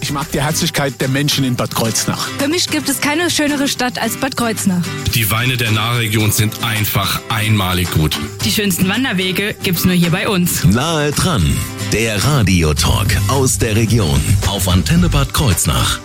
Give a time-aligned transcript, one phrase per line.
[0.00, 2.28] Ich mag die Herzlichkeit der Menschen in Bad Kreuznach.
[2.38, 4.82] Für mich gibt es keine schönere Stadt als Bad Kreuznach.
[5.14, 8.18] Die Weine der Nahregion sind einfach einmalig gut.
[8.44, 10.64] Die schönsten Wanderwege gibt's nur hier bei uns.
[10.64, 11.56] Nahe dran,
[11.92, 16.00] der Radiotalk aus der Region auf Antenne Bad Kreuznach.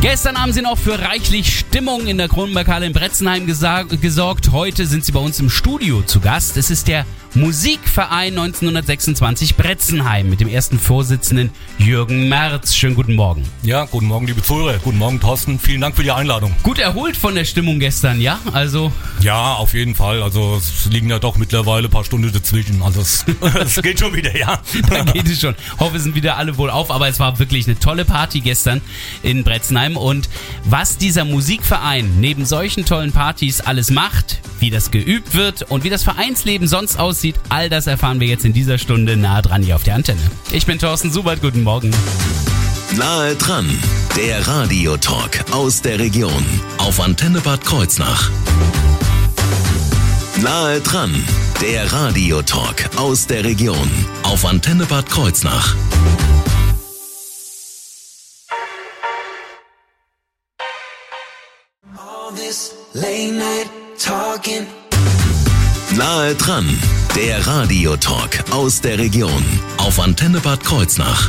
[0.00, 4.50] Gestern haben sie noch für reichlich Stimmung in der Kronenberghalle in Bretzenheim gesorgt.
[4.50, 6.56] Heute sind sie bei uns im Studio zu Gast.
[6.56, 12.74] Es ist der Musikverein 1926 Bretzenheim mit dem ersten Vorsitzenden Jürgen Merz.
[12.74, 13.42] Schönen guten Morgen.
[13.62, 14.78] Ja, guten Morgen, liebe Zuhörer.
[14.78, 15.58] Guten Morgen, Thorsten.
[15.58, 16.54] Vielen Dank für die Einladung.
[16.62, 18.38] Gut erholt von der Stimmung gestern, ja?
[18.52, 18.92] Also.
[19.20, 20.22] Ja, auf jeden Fall.
[20.22, 22.82] Also, es liegen ja doch mittlerweile ein paar Stunden dazwischen.
[22.82, 23.24] Also, es,
[23.64, 24.60] es geht schon wieder, ja.
[24.90, 25.54] da geht es schon.
[25.80, 26.90] Hoffe, sind wieder alle wohl auf.
[26.90, 28.82] Aber es war wirklich eine tolle Party gestern
[29.22, 29.96] in Bretzenheim.
[29.96, 30.28] Und
[30.64, 35.90] was dieser Musikverein neben solchen tollen Partys alles macht, wie das geübt wird und wie
[35.90, 39.76] das Vereinsleben sonst aussieht, all das erfahren wir jetzt in dieser Stunde nah dran hier
[39.76, 40.20] auf der Antenne.
[40.50, 41.90] Ich bin Thorsten Subert, guten Morgen.
[42.96, 43.66] Nahe dran,
[44.16, 46.44] der Radiotalk aus der Region
[46.78, 48.30] auf Antenne Bad Kreuznach.
[50.42, 51.14] Nahe dran,
[51.60, 53.90] der Radiotalk aus der Region
[54.24, 55.74] auf Antenne Bad Kreuznach.
[61.96, 64.66] All this late night talking.
[65.96, 66.66] Nahe dran,
[67.14, 69.44] der Radiotalk aus der Region
[69.76, 71.28] auf Antenne Bad Kreuznach.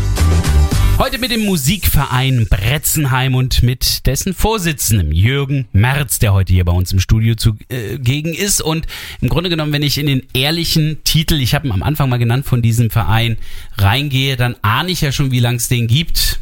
[0.97, 6.71] Heute mit dem Musikverein Bretzenheim und mit dessen Vorsitzendem Jürgen Merz, der heute hier bei
[6.71, 8.61] uns im Studio zugegen äh, ist.
[8.61, 8.87] Und
[9.19, 12.17] im Grunde genommen, wenn ich in den ehrlichen Titel, ich habe ihn am Anfang mal
[12.17, 13.37] genannt, von diesem Verein
[13.77, 16.39] reingehe, dann ahne ich ja schon, wie lange es den gibt.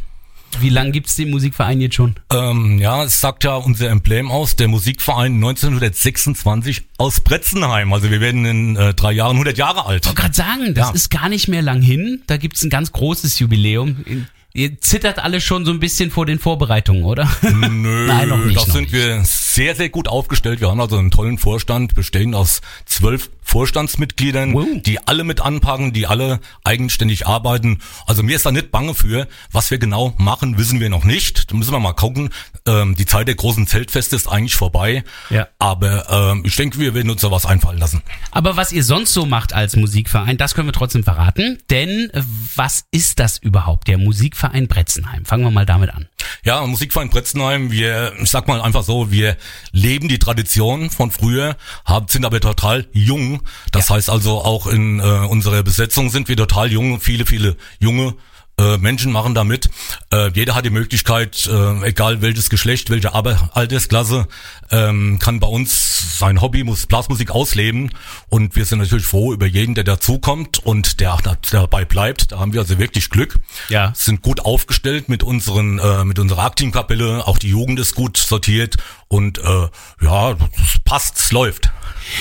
[0.60, 2.16] Wie lange gibt's den Musikverein jetzt schon?
[2.32, 7.94] Ähm, ja, es sagt ja unser Emblem aus, der Musikverein 1926 aus Bretzenheim.
[7.94, 10.06] Also wir werden in äh, drei Jahren 100 Jahre alt.
[10.06, 10.94] Ich wollte gerade sagen, das ja.
[10.94, 12.22] ist gar nicht mehr lang hin.
[12.28, 14.06] Da gibt's ein ganz großes Jubiläum.
[14.54, 17.30] Ihr zittert alle schon so ein bisschen vor den Vorbereitungen, oder?
[17.42, 18.92] Nö, Nein, noch nicht, da sind nicht.
[18.92, 20.60] wir sehr, sehr gut aufgestellt.
[20.60, 24.66] Wir haben also einen tollen Vorstand, bestehend aus zwölf Vorstandsmitgliedern, wow.
[24.86, 27.80] die alle mit anpacken, die alle eigenständig arbeiten.
[28.06, 29.28] Also mir ist da nicht bange für.
[29.52, 31.52] Was wir genau machen, wissen wir noch nicht.
[31.52, 32.30] Da müssen wir mal gucken.
[32.66, 35.04] Ähm, die Zeit der großen Zeltfeste ist eigentlich vorbei.
[35.30, 35.48] Ja.
[35.60, 38.02] Aber ähm, ich denke, wir werden uns da was einfallen lassen.
[38.32, 41.58] Aber was ihr sonst so macht als Musikverein, das können wir trotzdem verraten.
[41.70, 42.12] Denn
[42.56, 45.26] was ist das überhaupt, der Musikverein Bretzenheim?
[45.26, 46.08] Fangen wir mal damit an.
[46.44, 49.38] Ja, Musikverein Bretzenheim, wir, ich sag mal einfach so, wir
[49.72, 53.42] leben die Tradition von früher, haben, sind aber total jung.
[53.72, 53.96] Das ja.
[53.96, 58.16] heißt also auch in äh, unserer Besetzung sind wir total jung, viele, viele junge
[58.62, 59.70] äh, Menschen machen da mit.
[60.12, 64.28] Äh, jeder hat die Möglichkeit, äh, egal welches Geschlecht, welche Altersklasse,
[64.70, 67.92] ähm, kann bei uns sein Hobby, muss Blasmusik ausleben.
[68.30, 72.32] Und wir sind natürlich froh über jeden, der dazukommt und der, der dabei bleibt.
[72.32, 73.40] Da haben wir also wirklich Glück.
[73.70, 73.94] Ja.
[73.96, 77.28] Sind gut aufgestellt mit unseren, äh, mit unserer Aktivkapelle.
[77.28, 78.78] Auch die Jugend ist gut sortiert
[79.12, 79.68] und äh,
[80.02, 81.70] ja, es passt, es läuft.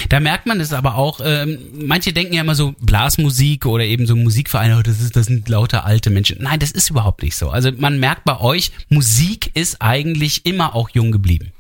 [0.09, 4.07] Da merkt man es aber auch, ähm, manche denken ja immer so Blasmusik oder eben
[4.07, 6.39] so Musikvereine, oh, das, ist, das sind lauter alte Menschen.
[6.43, 7.51] Nein, das ist überhaupt nicht so.
[7.51, 11.53] Also man merkt bei euch, Musik ist eigentlich immer auch jung geblieben.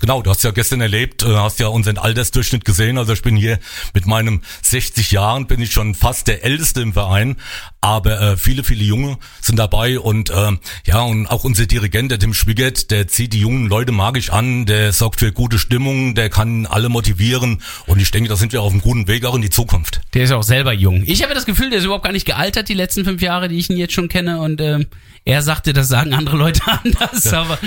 [0.00, 2.98] Genau, du hast ja gestern erlebt, äh, hast ja unseren Altersdurchschnitt gesehen.
[2.98, 3.58] Also ich bin hier
[3.94, 7.36] mit meinem 60 Jahren, bin ich schon fast der Älteste im Verein.
[7.80, 10.52] Aber äh, viele, viele Junge sind dabei und äh,
[10.84, 14.66] ja, und auch unser Dirigent, der Tim Schwiggert, der zieht die jungen Leute magisch an,
[14.66, 18.62] der sorgt für gute Stimmung, der kann alle motivieren und ich denke, da sind wir
[18.62, 20.00] auf einem guten Weg auch in die Zukunft.
[20.14, 21.02] Der ist auch selber jung.
[21.06, 23.58] Ich habe das Gefühl, der ist überhaupt gar nicht gealtert, die letzten fünf Jahre, die
[23.58, 24.86] ich ihn jetzt schon kenne und ähm,
[25.24, 27.58] er sagte, das sagen andere Leute anders, der, aber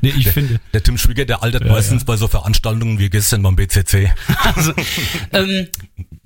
[0.00, 0.60] nee, ich der, finde.
[0.72, 2.06] Der Tim Schwiggert, der altert ja, meistens ja.
[2.06, 4.12] bei so Veranstaltungen wie gestern beim BCC.
[4.44, 4.72] Also,
[5.32, 5.68] ähm,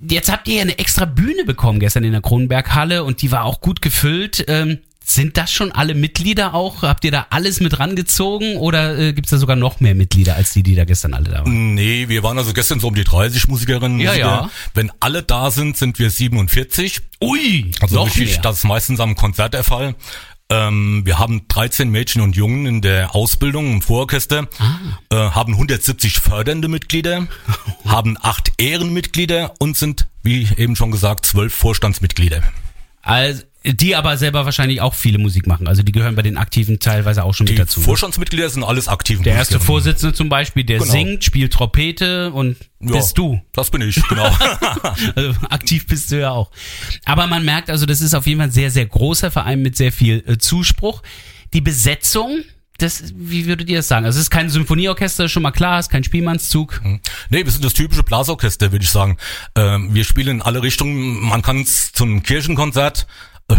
[0.08, 3.44] jetzt habt ihr ja eine extra Bühne bekommen gestern in der Kronenberghalle und die war
[3.44, 4.44] auch gut gefüllt.
[4.48, 6.82] Ähm, sind das schon alle Mitglieder auch?
[6.82, 10.36] Habt ihr da alles mit rangezogen oder äh, gibt es da sogar noch mehr Mitglieder
[10.36, 11.74] als die, die da gestern alle da waren?
[11.74, 13.98] Nee, wir waren also gestern so um die 30 Musikerinnen.
[13.98, 14.26] Ja, Musiker.
[14.26, 14.50] ja.
[14.74, 17.00] Wenn alle da sind, sind wir 47.
[17.20, 18.42] Ui, also noch wirklich, mehr.
[18.42, 19.94] das ist meistens am Konzert der Fall.
[20.52, 24.76] Ähm, wir haben 13 Mädchen und Jungen in der Ausbildung im Vororchester, ah.
[25.10, 27.26] äh, haben 170 fördernde Mitglieder,
[27.86, 32.42] haben acht Ehrenmitglieder und sind, wie eben schon gesagt, zwölf Vorstandsmitglieder.
[33.00, 35.68] Also die aber selber wahrscheinlich auch viele Musik machen.
[35.68, 37.80] Also die gehören bei den Aktiven teilweise auch schon die mit dazu.
[37.80, 37.84] Die?
[37.84, 39.22] Vorstandsmitglieder sind alles aktiv.
[39.22, 40.90] Der erste Vorsitzende zum Beispiel, der genau.
[40.90, 43.40] singt, spielt Trompete und ja, bist du.
[43.52, 44.24] Das bin ich, genau.
[45.14, 46.50] also aktiv bist du ja auch.
[47.04, 49.76] Aber man merkt also, das ist auf jeden Fall ein sehr, sehr großer Verein mit
[49.76, 51.02] sehr viel äh, Zuspruch.
[51.52, 52.42] Die Besetzung,
[52.78, 54.06] das, wie würdet ihr das sagen?
[54.06, 56.80] Also es ist kein Symphonieorchester, schon mal klar, es ist kein Spielmannszug.
[56.82, 57.00] Hm.
[57.30, 59.18] Nee, wir sind das typische Blasorchester, würde ich sagen.
[59.54, 61.20] Ähm, wir spielen in alle Richtungen.
[61.20, 63.06] Man kann es zum Kirchenkonzert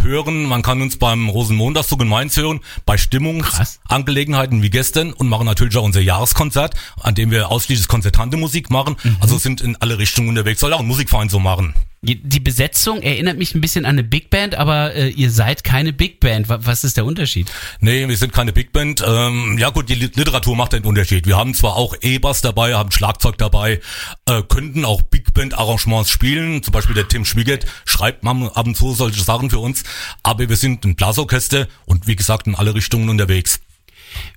[0.01, 0.45] hören.
[0.45, 5.77] Man kann uns beim Rosenmontagszug in Mainz hören, bei Stimmungsangelegenheiten wie gestern und machen natürlich
[5.77, 8.95] auch unser Jahreskonzert, an dem wir ausschließlich konzertante Musik machen.
[9.19, 10.59] Also sind in alle Richtungen unterwegs.
[10.59, 11.73] Soll auch ein Musikverein so machen.
[12.05, 15.93] Die Besetzung erinnert mich ein bisschen an eine Big Band, aber äh, ihr seid keine
[15.93, 16.49] Big Band.
[16.49, 17.49] Wa- Was ist der Unterschied?
[17.79, 19.01] Nee, wir sind keine Big Band.
[19.07, 21.25] Ähm, ja gut, die Lit- Literatur macht den Unterschied.
[21.27, 23.79] Wir haben zwar auch E-Bass dabei, haben Schlagzeug dabei,
[24.25, 26.61] äh, könnten auch Big Band Arrangements spielen.
[26.61, 29.83] Zum Beispiel der Tim Schmiegert schreibt ab und zu solche Sachen für uns.
[30.23, 33.61] Aber wir sind ein Blasorchester und wie gesagt in alle Richtungen unterwegs.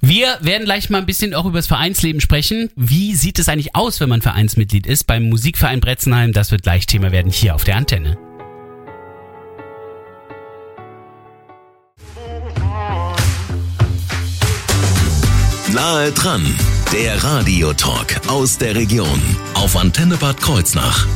[0.01, 2.71] Wir werden gleich mal ein bisschen auch über das Vereinsleben sprechen.
[2.77, 6.33] Wie sieht es eigentlich aus, wenn man Vereinsmitglied ist beim Musikverein Bretzenheim?
[6.33, 8.19] Das wird gleich Thema werden hier auf der Antenne.
[15.73, 16.43] Nahe dran,
[16.93, 19.21] der Radiotalk aus der Region
[19.55, 21.07] auf Antenne Bad Kreuznach.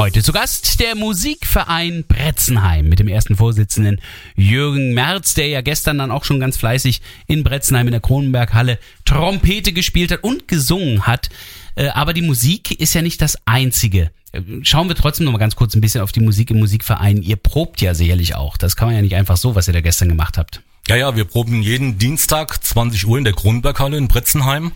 [0.00, 4.00] Heute zu Gast der Musikverein Bretzenheim mit dem ersten Vorsitzenden
[4.34, 8.78] Jürgen Merz, der ja gestern dann auch schon ganz fleißig in Bretzenheim in der Kronenberghalle
[9.04, 11.28] Trompete gespielt hat und gesungen hat.
[11.74, 14.10] Äh, Aber die Musik ist ja nicht das Einzige.
[14.32, 17.20] Äh, Schauen wir trotzdem noch mal ganz kurz ein bisschen auf die Musik im Musikverein.
[17.20, 18.56] Ihr probt ja sicherlich auch.
[18.56, 20.62] Das kann man ja nicht einfach so, was ihr da gestern gemacht habt.
[20.90, 24.72] Ja, ja, wir proben jeden Dienstag 20 Uhr in der Kronberghalle in Bretzenheim.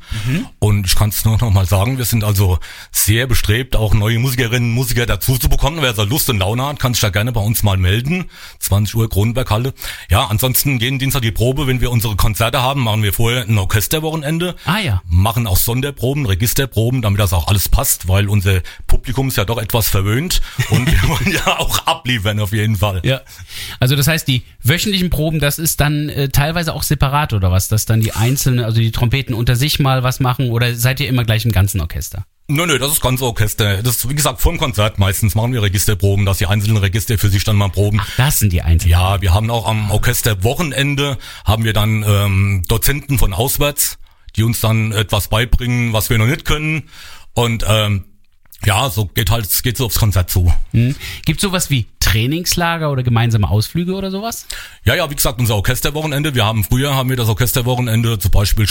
[0.61, 2.61] Und ich kann es nur noch mal sagen, wir sind also
[2.93, 5.79] sehr bestrebt, auch neue Musikerinnen und Musiker dazu zu bekommen.
[5.81, 8.27] Wer so Lust und Laune hat, kann sich da gerne bei uns mal melden.
[8.61, 9.75] 20 Uhr Kronberghalle.
[10.09, 11.67] Ja, ansonsten jeden Dienstag die Probe.
[11.67, 14.55] Wenn wir unsere Konzerte haben, machen wir vorher ein Orchesterwochenende.
[14.67, 15.03] Ah ja.
[15.09, 19.59] Machen auch Sonderproben, Registerproben, damit das auch alles passt, weil unser Publikum ist ja doch
[19.59, 20.43] etwas verwöhnt.
[20.71, 23.01] Und wir wollen ja auch abliefern auf jeden Fall.
[23.03, 23.21] Ja.
[23.81, 27.69] Also das heißt, die wöchentlichen Proben, das ist dann äh, teilweise auch separat oder was?
[27.69, 31.09] Dass dann die einzelnen, also die Trompeten unter sich mal was machen oder seid ihr
[31.09, 32.25] immer gleich im ganzen Orchester?
[32.47, 33.83] Nö, nö, das ist ganz Orchester.
[33.83, 37.17] Das ist, wie gesagt, vor dem Konzert meistens machen wir Registerproben, dass die einzelnen Register
[37.17, 38.03] für sich dann mal proben.
[38.19, 38.91] Das sind die einzelnen.
[38.91, 41.17] Ja, wir haben auch am Orchesterwochenende
[41.47, 43.99] haben wir dann ähm, Dozenten von auswärts,
[44.37, 46.91] die uns dann etwas beibringen, was wir noch nicht können.
[47.33, 48.05] Und ähm,
[48.67, 50.53] ja, so geht halt, es geht so aufs Konzert zu.
[50.73, 50.97] Hm.
[51.25, 54.47] Gibt sowas wie Trainingslager oder gemeinsame Ausflüge oder sowas?
[54.85, 56.37] Ja, ja, wie gesagt, unser Orchesterwochenende.
[56.37, 58.67] Wir haben früher haben wir das Orchesterwochenende zum Beispiel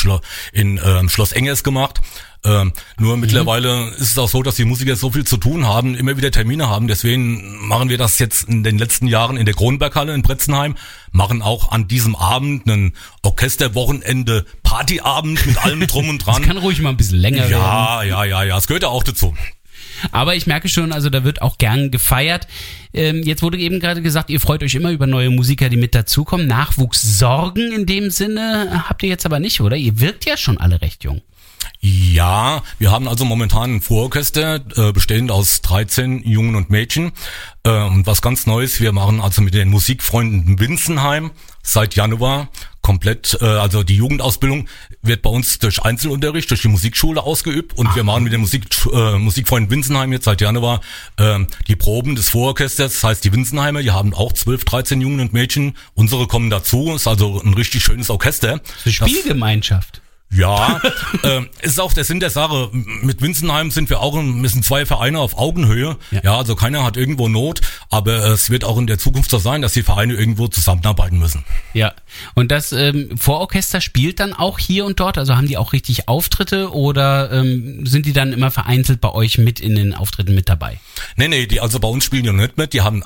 [0.53, 1.99] in ähm, Schloss Engers gemacht.
[2.45, 5.95] Ähm, nur mittlerweile ist es auch so, dass die Musiker so viel zu tun haben,
[5.95, 6.87] immer wieder Termine haben.
[6.87, 10.75] Deswegen machen wir das jetzt in den letzten Jahren in der Kronberghalle in Bretzenheim.
[11.11, 12.93] Machen auch an diesem Abend einen
[13.23, 16.43] Orchesterwochenende Partyabend mit allem drum und Das dran.
[16.43, 17.51] kann ruhig mal ein bisschen länger werden.
[17.51, 19.33] Ja, ja, ja, ja, es gehört ja auch dazu.
[20.11, 22.47] Aber ich merke schon, also da wird auch gern gefeiert.
[22.93, 25.95] Ähm, jetzt wurde eben gerade gesagt, ihr freut euch immer über neue Musiker, die mit
[25.95, 26.47] dazukommen.
[26.47, 29.75] Nachwuchssorgen in dem Sinne habt ihr jetzt aber nicht, oder?
[29.75, 31.21] Ihr wirkt ja schon alle recht jung.
[31.85, 37.11] Ja, wir haben also momentan ein Vororchester, äh, bestehend aus 13 Jungen und Mädchen.
[37.65, 41.31] Äh, und was ganz Neues, wir machen also mit den Musikfreunden Winzenheim
[41.61, 42.47] seit Januar
[42.81, 44.69] komplett, äh, also die Jugendausbildung
[45.01, 48.63] wird bei uns durch Einzelunterricht, durch die Musikschule ausgeübt und wir machen mit den Musik,
[48.93, 50.79] äh, Musikfreunden Winzenheim jetzt seit Januar
[51.17, 55.19] äh, die Proben des Vororchesters, das heißt die Winzenheimer, die haben auch 12, 13 Jungen
[55.19, 58.61] und Mädchen, unsere kommen dazu, ist also ein richtig schönes Orchester.
[58.85, 60.02] Eine Spielgemeinschaft.
[60.35, 60.81] Ja,
[61.23, 62.69] ähm, ist auch der Sinn der Sache.
[62.71, 65.97] Mit Winzenheim sind wir auch, wir sind zwei Vereine auf Augenhöhe.
[66.11, 66.19] Ja.
[66.23, 66.37] Ja.
[66.37, 69.73] also keiner hat irgendwo Not, aber es wird auch in der Zukunft so sein, dass
[69.73, 71.43] die Vereine irgendwo zusammenarbeiten müssen.
[71.73, 71.93] Ja.
[72.33, 75.17] Und das ähm, Vororchester spielt dann auch hier und dort?
[75.17, 79.37] Also haben die auch richtig Auftritte oder ähm, sind die dann immer vereinzelt bei euch
[79.37, 80.79] mit in den Auftritten mit dabei?
[81.15, 83.03] Nee, nee, die also bei uns spielen die noch nicht mit, die haben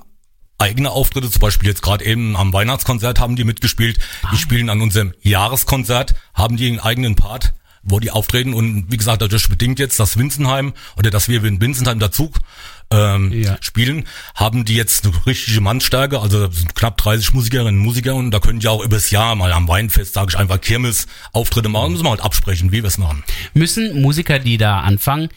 [0.57, 3.99] eigene Auftritte, zum Beispiel jetzt gerade eben am Weihnachtskonzert haben die mitgespielt.
[4.31, 8.97] Die spielen an unserem Jahreskonzert, haben die einen eigenen Part, wo die auftreten und wie
[8.97, 12.31] gesagt, dadurch bedingt jetzt, dass Winzenheim oder dass wir in Winzenheim dazu
[12.89, 13.57] ähm, Ja.
[13.61, 18.31] spielen, haben die jetzt eine richtige Mannstärke, also sind knapp 30 Musikerinnen und Musiker und
[18.31, 21.91] da können die auch übers Jahr mal am Weinfest, sage ich einfach, Kirmes Auftritte machen,
[21.91, 23.23] müssen wir halt absprechen, wie wir es machen.
[23.53, 25.29] Müssen Musiker, die da anfangen,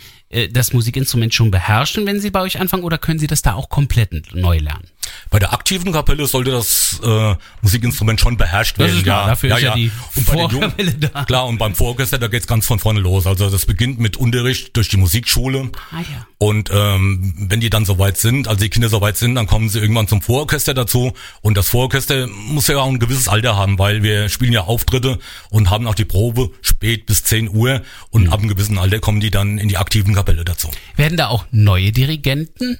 [0.53, 3.69] das Musikinstrument schon beherrschen, wenn sie bei euch anfangen, oder können sie das da auch
[3.69, 4.85] komplett neu lernen?
[5.31, 8.99] Bei der aktiven Kapelle sollte das äh, Musikinstrument schon beherrscht Das werden.
[8.99, 11.25] ist klar, dafür ist ja die Und Vorkapelle da.
[11.25, 13.27] Klar, und beim Vororchester, da geht's ganz von vorne los.
[13.27, 15.71] Also das beginnt mit Unterricht durch die Musikschule.
[15.91, 16.27] Ah ja.
[16.39, 19.81] Und ähm, wenn die dann soweit sind, also die Kinder soweit sind, dann kommen sie
[19.81, 21.13] irgendwann zum Vororchester dazu.
[21.41, 25.19] Und das Vororchester muss ja auch ein gewisses Alter haben, weil wir spielen ja Auftritte
[25.51, 27.83] und haben auch die Probe spät bis 10 Uhr.
[28.11, 28.33] Und Mhm.
[28.33, 30.71] ab einem gewissen Alter kommen die dann in die aktiven Kapelle dazu.
[30.97, 32.79] Werden da auch neue Dirigenten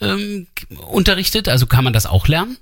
[0.00, 0.46] ähm,
[0.88, 1.48] unterrichtet?
[1.48, 2.56] Also kann man das auch lernen?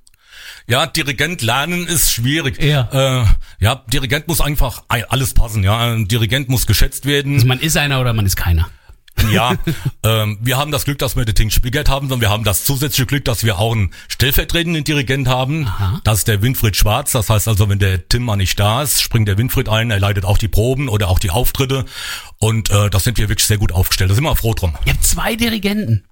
[0.67, 2.63] Ja, Dirigent lernen ist schwierig.
[2.63, 3.23] Ja.
[3.23, 3.27] äh,
[3.61, 5.63] ja Dirigent muss einfach ein- alles passen.
[5.65, 7.35] Ja, ein Dirigent muss geschätzt werden.
[7.35, 8.69] Also man ist einer oder man ist keiner.
[9.31, 9.57] Ja,
[10.05, 12.65] ähm, wir haben das Glück, dass wir den Ting Spiegert haben, sondern wir haben das
[12.65, 15.67] zusätzliche Glück, dass wir auch einen stellvertretenden Dirigent haben.
[15.67, 16.01] Aha.
[16.05, 17.13] Das ist der Winfried Schwarz.
[17.13, 19.91] Das heißt also, wenn der Tim mal nicht da ist, springt der Winfried ein.
[19.91, 21.85] Er leitet auch die Proben oder auch die Auftritte.
[22.39, 24.11] Und äh, das sind wir wirklich sehr gut aufgestellt.
[24.11, 24.75] Da sind wir froh drum.
[24.85, 26.05] Ihr habt zwei Dirigenten.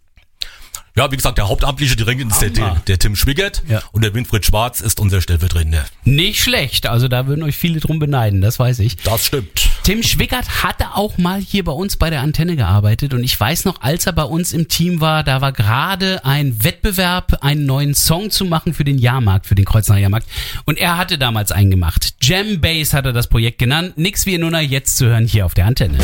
[0.99, 3.81] Ja, wie gesagt, der hauptamtliche Dirigent ist der, der, der Tim Schwiegert Ja.
[3.93, 5.85] und der Winfried Schwarz ist unser Stellvertretender.
[6.03, 6.89] Nicht schlecht.
[6.89, 8.97] Also da würden euch viele drum beneiden, das weiß ich.
[9.05, 9.71] Das stimmt.
[9.85, 13.65] Tim Schwickert hatte auch mal hier bei uns bei der Antenne gearbeitet und ich weiß
[13.65, 17.95] noch, als er bei uns im Team war, da war gerade ein Wettbewerb, einen neuen
[17.95, 20.27] Song zu machen für den Jahrmarkt, für den Kreuznacher Jahrmarkt
[20.65, 22.15] und er hatte damals einen gemacht.
[22.23, 23.99] Jam Bass hat er das Projekt genannt.
[23.99, 25.99] Nix wie Nuna jetzt zu hören hier auf der Antenne.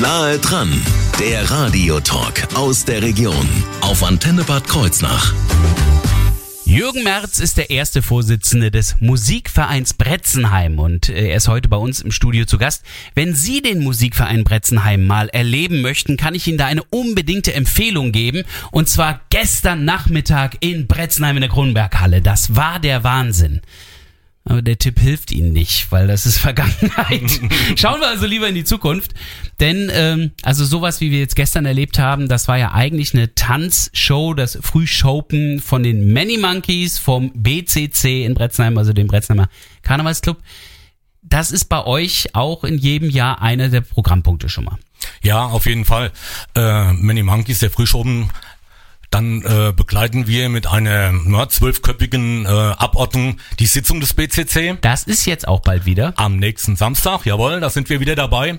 [0.00, 0.72] Nahe dran,
[1.20, 3.48] der Radiotalk aus der Region
[3.80, 5.32] auf Antenne Bad Kreuznach.
[6.64, 11.76] Jürgen Merz ist der erste Vorsitzende des Musikvereins Bretzenheim und äh, er ist heute bei
[11.76, 12.82] uns im Studio zu Gast.
[13.14, 18.10] Wenn Sie den Musikverein Bretzenheim mal erleben möchten, kann ich Ihnen da eine unbedingte Empfehlung
[18.10, 18.42] geben.
[18.72, 22.20] Und zwar gestern Nachmittag in Bretzenheim in der Kronenberghalle.
[22.20, 23.60] Das war der Wahnsinn.
[24.46, 27.40] Aber der Tipp hilft Ihnen nicht, weil das ist Vergangenheit.
[27.76, 29.14] Schauen wir also lieber in die Zukunft.
[29.58, 33.34] Denn, ähm, also sowas, wie wir jetzt gestern erlebt haben, das war ja eigentlich eine
[33.34, 39.48] Tanzshow, das Frühschopen von den Many Monkeys vom BCC in Bretzenheim, also dem Bretzenheimer
[39.82, 40.36] Karnevalsclub.
[41.22, 44.78] Das ist bei euch auch in jedem Jahr einer der Programmpunkte schon mal.
[45.22, 46.12] Ja, auf jeden Fall.
[46.54, 48.30] Äh, Many Monkeys, der Frühschoben,
[49.14, 54.76] dann äh, begleiten wir mit einer ja, zwölfköpfigen äh, Abordnung die Sitzung des BCC.
[54.80, 56.14] Das ist jetzt auch bald wieder.
[56.16, 58.58] Am nächsten Samstag, jawohl, da sind wir wieder dabei.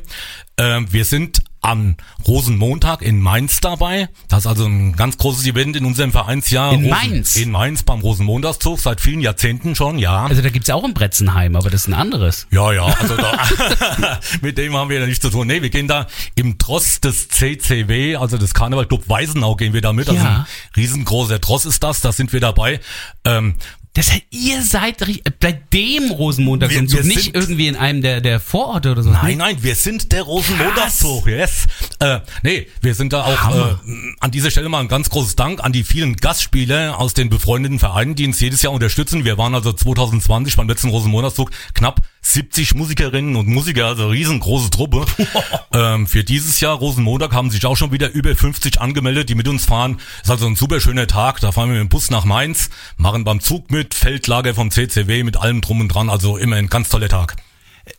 [0.58, 1.96] Ähm, wir sind am
[2.28, 4.08] Rosenmontag in Mainz dabei.
[4.28, 6.72] Das ist also ein ganz großes Event in unserem Vereinsjahr.
[6.74, 7.36] In Rosen, Mainz?
[7.38, 10.26] In Mainz beim Rosenmontagszug seit vielen Jahrzehnten schon, ja.
[10.26, 12.46] Also da gibt's auch ein Bretzenheim, aber das ist ein anderes.
[12.52, 13.40] Ja, ja, also da,
[14.42, 15.48] mit dem haben wir ja nichts zu tun.
[15.48, 19.92] Nee, wir gehen da im Tross des CCW, also des Karnevalclub Weisenau gehen wir da
[19.92, 20.08] mit.
[20.08, 20.40] Also Ja.
[20.40, 20.46] ein
[20.76, 22.80] riesengroßer Tross ist das, da sind wir dabei.
[23.26, 23.56] Ähm,
[23.96, 28.02] Das heißt, ihr seid ri- bei dem Rosenmontag Wir- und wir nicht irgendwie in einem
[28.02, 29.10] der, der Vororte oder so.
[29.10, 31.66] Nein, nein, wir sind der Rosenmontagszug, yes.
[32.00, 33.76] Äh, nee, wir sind da auch äh,
[34.20, 37.80] an dieser Stelle mal ein ganz großes Dank an die vielen Gastspieler aus den befreundeten
[37.80, 39.26] Vereinen, die uns jedes Jahr unterstützen.
[39.26, 45.06] Wir waren also 2020 beim letzten Rosenmontagszug knapp 70 Musikerinnen und Musiker, also riesengroße Truppe.
[45.74, 49.48] ähm, für dieses Jahr Rosenmontag haben sich auch schon wieder über 50 angemeldet, die mit
[49.48, 50.00] uns fahren.
[50.24, 51.40] Ist also ein super schöner Tag.
[51.40, 55.24] Da fahren wir mit dem Bus nach Mainz, machen beim Zug mit, Feldlager vom CCW
[55.24, 56.10] mit allem drum und dran.
[56.10, 57.36] Also immer ein ganz toller Tag.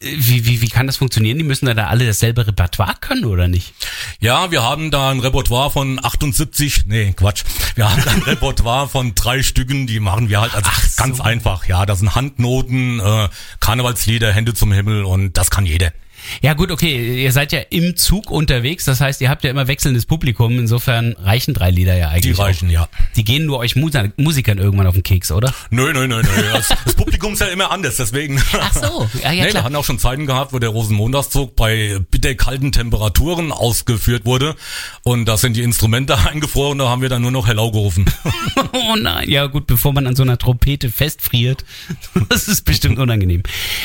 [0.01, 1.39] Wie, wie, wie kann das funktionieren?
[1.39, 3.73] Die müssen da, alle dasselbe Repertoire können, oder nicht?
[4.19, 7.45] Ja, wir haben da ein Repertoire von 78, nee, Quatsch.
[7.77, 11.03] Wir haben da ein Repertoire von drei Stücken, die machen wir halt also Ach so.
[11.03, 11.67] ganz einfach.
[11.67, 13.29] Ja, das sind Handnoten, äh,
[13.61, 15.93] Karnevalslieder, Hände zum Himmel und das kann jeder.
[16.43, 19.67] Ja gut, okay, ihr seid ja im Zug unterwegs, das heißt, ihr habt ja immer
[19.69, 22.39] wechselndes Publikum, insofern reichen drei Lieder ja Die eigentlich.
[22.39, 22.73] reichen, auch.
[22.73, 22.89] ja.
[23.17, 25.53] Die gehen nur euch Musa- Musikern irgendwann auf den Keks, oder?
[25.71, 26.29] Nö, nö, nö, nö.
[26.53, 28.41] Das, das Publikum ist ja immer anders, deswegen.
[28.61, 29.65] Ach so, ja, ja nee, wir klar.
[29.65, 34.55] hatten auch schon Zeiten gehabt, wo der Rosenmontagszug bei bitterkalten Temperaturen ausgeführt wurde.
[35.03, 38.05] Und da sind die Instrumente eingefroren, da haben wir dann nur noch Hello gerufen.
[38.73, 41.65] Oh nein, ja gut, bevor man an so einer Trompete festfriert.
[42.29, 43.43] Das ist bestimmt unangenehm.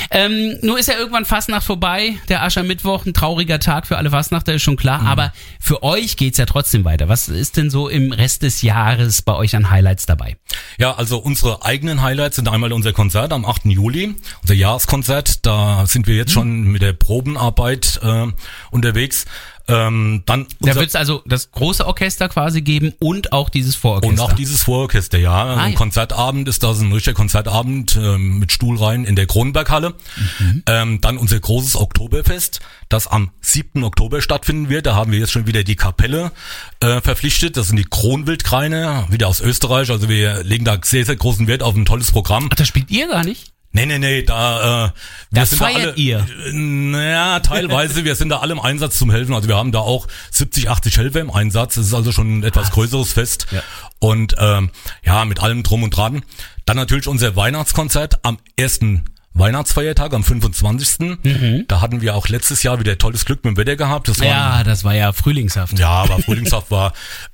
[0.10, 4.54] Ähm, nur ist ja irgendwann Fastnacht vorbei, der Aschermittwoch, ein trauriger Tag für alle Fastnachter,
[4.54, 5.02] ist schon klar.
[5.02, 7.10] Aber für euch geht's ja trotzdem weiter.
[7.10, 10.38] Was ist denn so im Rest des Jahres bei euch an Highlights dabei?
[10.80, 13.66] Ja, also unsere eigenen Highlights sind einmal unser Konzert am 8.
[13.66, 15.46] Juli, unser Jahreskonzert.
[15.46, 18.28] Da sind wir jetzt schon mit der Probenarbeit äh,
[18.72, 19.26] unterwegs.
[19.68, 24.10] Ähm, dann Da wird es also das große Orchester quasi geben und auch dieses Vororchester.
[24.10, 25.32] und auch dieses Vororchester, ja.
[25.32, 25.78] Ah, ein ja.
[25.78, 29.94] Konzertabend ist das ein richtiger Konzertabend ähm, mit Stuhlreihen in der Kronenberghalle.
[30.40, 30.64] Mhm.
[30.68, 33.84] Ähm, dann unser großes Oktoberfest, das am 7.
[33.84, 34.86] Oktober stattfinden wird.
[34.86, 36.32] Da haben wir jetzt schon wieder die Kapelle
[36.80, 37.58] äh, verpflichtet.
[37.58, 39.90] Das sind die Kronwildkreine, wieder aus Österreich.
[39.90, 42.50] Also wir legen da sehr, sehr großen Wert auf ein tolles Programm.
[42.52, 43.51] Ach, das spielt ihr gar nicht?
[43.74, 44.94] Nee, nee, nee, da, äh, wir
[45.32, 46.20] Da sind feiert da alle, ihr.
[46.20, 49.34] Äh, Naja, teilweise, wir sind da alle im Einsatz zum Helfen.
[49.34, 51.76] Also wir haben da auch 70, 80 Helfer im Einsatz.
[51.76, 53.48] Das ist also schon ein etwas größeres Fest.
[53.52, 53.62] Ja.
[54.00, 54.72] Und ähm,
[55.06, 56.24] ja, mit allem drum und dran.
[56.66, 61.66] Dann natürlich unser Weihnachtskonzert am ersten Weihnachtsfeiertag am 25.
[61.70, 64.10] Da hatten wir auch letztes Jahr wieder tolles Glück mit dem Wetter gehabt.
[64.10, 65.80] Das war Ja, das war ja frühlingshaft.
[65.80, 66.92] ja, aber Frühlingshaft war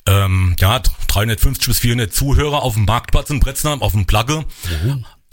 [0.08, 4.46] ähm, ja 350 bis 400 Zuhörer auf dem Marktplatz in Bretzenheim auf dem Plagge.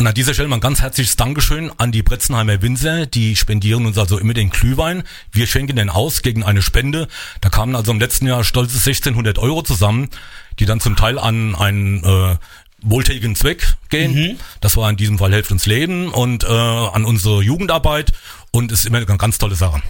[0.00, 3.06] Und an dieser Stelle mal ein ganz herzliches Dankeschön an die Bretzenheimer Winzer.
[3.06, 5.04] Die spendieren uns also immer den Glühwein.
[5.30, 7.06] Wir schenken den aus gegen eine Spende.
[7.40, 10.08] Da kamen also im letzten Jahr stolze 1600 Euro zusammen,
[10.58, 12.36] die dann zum Teil an ein äh,
[12.82, 14.38] wohltätigen Zweck gehen.
[14.60, 18.12] Das war in diesem Fall Helft uns Leben und äh, an unsere Jugendarbeit
[18.50, 19.80] und ist immer eine ganz tolle Sache.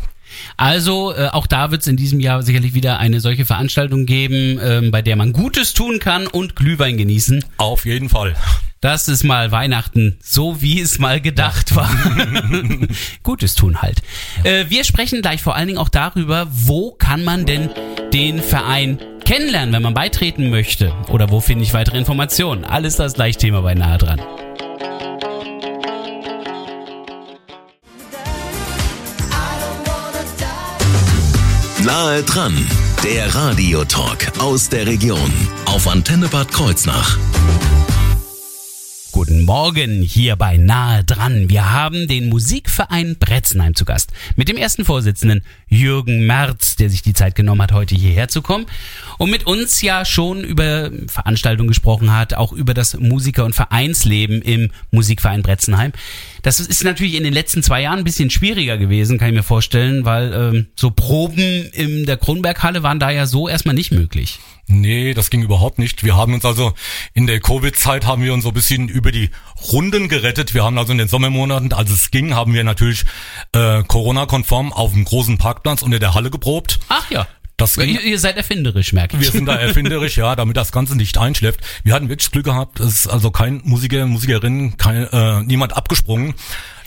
[0.58, 4.58] Also äh, auch da wird es in diesem Jahr sicherlich wieder eine solche Veranstaltung geben,
[4.60, 7.42] ähm, bei der man Gutes tun kann und Glühwein genießen.
[7.56, 8.36] Auf jeden Fall.
[8.84, 11.88] Das ist mal Weihnachten, so wie es mal gedacht war.
[13.22, 14.02] Gutes tun halt.
[14.42, 17.70] Äh, wir sprechen gleich vor allen Dingen auch darüber, wo kann man denn
[18.12, 20.92] den Verein kennenlernen, wenn man beitreten möchte?
[21.08, 22.66] Oder wo finde ich weitere Informationen?
[22.66, 24.20] Alles das gleich Thema bei Nahe dran.
[31.82, 32.66] Nahe dran,
[33.02, 35.32] der Radiotalk aus der Region
[35.64, 37.16] auf Antenne Bad Kreuznach.
[39.44, 41.50] Morgen hier bei Nahe dran.
[41.50, 44.10] Wir haben den Musikverein Bretzenheim zu Gast.
[44.36, 48.40] Mit dem ersten Vorsitzenden Jürgen Merz, der sich die Zeit genommen hat, heute hierher zu
[48.40, 48.64] kommen
[49.18, 54.40] und mit uns ja schon über Veranstaltungen gesprochen hat, auch über das Musiker- und Vereinsleben
[54.40, 55.92] im Musikverein Bretzenheim.
[56.40, 59.42] Das ist natürlich in den letzten zwei Jahren ein bisschen schwieriger gewesen, kann ich mir
[59.42, 64.38] vorstellen, weil ähm, so Proben in der Kronberghalle waren da ja so erstmal nicht möglich.
[64.66, 66.04] Nee, das ging überhaupt nicht.
[66.04, 66.72] Wir haben uns also
[67.12, 69.30] in der Covid-Zeit haben wir uns so ein bisschen über die
[69.72, 70.54] Runden gerettet.
[70.54, 73.04] Wir haben also in den Sommermonaten, als es ging, haben wir natürlich
[73.52, 76.80] äh, Corona-konform auf dem großen Parkplatz unter der Halle geprobt.
[76.88, 77.26] Ach ja.
[77.56, 79.22] Das ging, Ihr, ihr seid erfinderisch, merke ich.
[79.22, 81.60] wir sind da erfinderisch, ja, damit das Ganze nicht einschläft.
[81.84, 86.34] Wir hatten wirklich Glück gehabt, es ist also kein Musiker, Musikerin, kein, äh, niemand abgesprungen.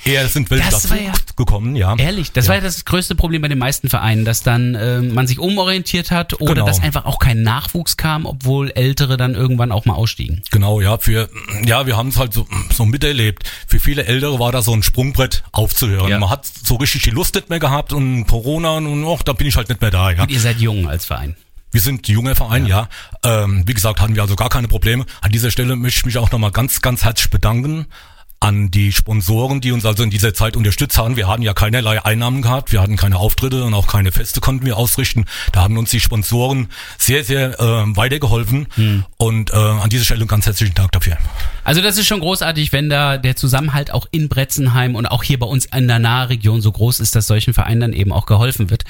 [0.07, 1.95] Eher sind Das dazu ja- gekommen, ja.
[1.97, 2.49] Ehrlich, das ja.
[2.49, 6.11] war ja das größte Problem bei den meisten Vereinen, dass dann äh, man sich umorientiert
[6.11, 6.65] hat oder Genau.
[6.65, 10.41] dass einfach auch kein Nachwuchs kam, obwohl Ältere dann irgendwann auch mal ausstiegen.
[10.51, 11.29] Genau, ja, für,
[11.63, 13.43] ja, wir haben es halt so, so miterlebt.
[13.67, 16.09] Für viele Ältere war das so ein Sprungbrett aufzuhören.
[16.09, 16.19] Ja.
[16.19, 19.47] Man hat so richtig die Lust nicht mehr gehabt und Corona und och, da bin
[19.47, 20.21] ich halt nicht mehr da, ja.
[20.23, 21.35] Und ihr seid jung als Verein.
[21.71, 22.87] Wir sind junger Verein, ja.
[23.23, 25.05] Ähm, wie gesagt, hatten wir also gar keine Probleme.
[25.21, 27.85] An dieser Stelle möchte ich mich auch nochmal ganz, ganz herzlich bedanken
[28.39, 31.15] an die Sponsoren, die uns also in dieser Zeit unterstützt haben.
[31.15, 34.65] Wir hatten ja keinerlei Einnahmen gehabt, wir hatten keine Auftritte und auch keine Feste konnten
[34.65, 35.25] wir ausrichten.
[35.51, 36.67] Da haben uns die Sponsoren
[36.97, 37.63] sehr, sehr äh,
[37.95, 38.67] weitergeholfen
[39.17, 41.17] und äh, an dieser Stelle ganz herzlichen Dank dafür.
[41.63, 45.39] Also das ist schon großartig, wenn da der Zusammenhalt auch in Bretzenheim und auch hier
[45.39, 48.69] bei uns in der Nahregion so groß ist, dass solchen Vereinen dann eben auch geholfen
[48.69, 48.83] wird.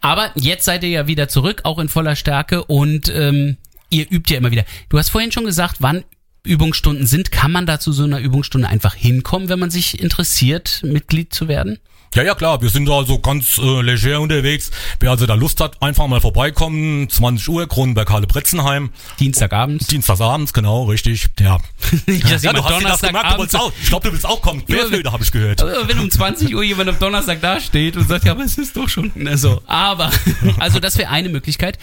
[0.00, 3.56] Aber jetzt seid ihr ja wieder zurück, auch in voller Stärke und ähm,
[3.90, 4.64] ihr übt ja immer wieder.
[4.88, 6.04] Du hast vorhin schon gesagt, wann
[6.46, 7.32] Übungsstunden sind.
[7.32, 11.48] Kann man da zu so einer Übungsstunde einfach hinkommen, wenn man sich interessiert, Mitglied zu
[11.48, 11.78] werden?
[12.16, 14.70] Ja, ja, klar, wir sind da so ganz äh, leger unterwegs.
[15.00, 17.10] Wer also da Lust hat, einfach mal vorbeikommen.
[17.10, 18.88] 20 Uhr, Kronenberg, Halle, Bretzenheim.
[19.20, 19.86] Dienstagabends.
[19.88, 21.58] Dienstagsabends, genau, richtig, ja.
[22.06, 23.70] Nicht, dass ja, du hast das gemerkt, du wolltest auch.
[23.82, 24.62] Ich glaube, du willst auch kommen.
[24.66, 25.60] Ja, Querflöte, habe ich gehört.
[25.60, 28.56] Aber wenn um 20 Uhr jemand am Donnerstag da steht und sagt, ja, aber es
[28.56, 29.60] ist doch schon so.
[29.66, 30.10] Aber,
[30.58, 31.78] also das wäre eine Möglichkeit.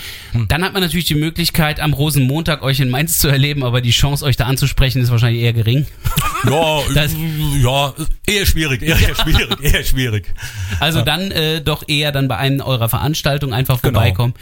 [0.48, 3.92] Dann hat man natürlich die Möglichkeit, am Rosenmontag euch in Mainz zu erleben, aber die
[3.92, 5.86] Chance, euch da anzusprechen, ist wahrscheinlich eher gering.
[6.50, 7.14] Ja, Das-
[7.62, 7.94] ja,
[8.28, 10.34] eher schwierig, eher, eher schwierig, eher schwierig.
[10.80, 14.00] Also dann äh, doch eher dann bei einer eurer Veranstaltungen einfach Genau.
[14.00, 14.34] vorbeikommen.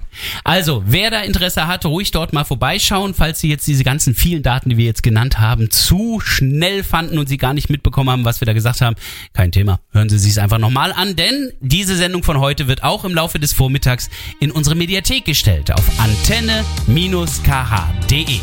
[0.43, 4.43] Also, wer da Interesse hat, ruhig dort mal vorbeischauen, falls Sie jetzt diese ganzen vielen
[4.43, 8.25] Daten, die wir jetzt genannt haben, zu schnell fanden und Sie gar nicht mitbekommen haben,
[8.25, 8.95] was wir da gesagt haben.
[9.33, 9.79] Kein Thema.
[9.91, 13.13] Hören Sie sich es einfach nochmal an, denn diese Sendung von heute wird auch im
[13.15, 18.39] Laufe des Vormittags in unsere Mediathek gestellt auf antenne-kh.de.